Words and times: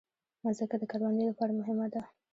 مځکه 0.43 0.75
د 0.79 0.83
کروندې 0.91 1.23
لپاره 1.29 1.51
مهمه 1.59 1.87
ده. 1.93 2.01